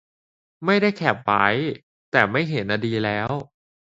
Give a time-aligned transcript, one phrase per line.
[0.65, 1.45] ไม่ได้แคปไว้
[2.11, 3.29] แต่ไม่เห็นอะดีแล้ว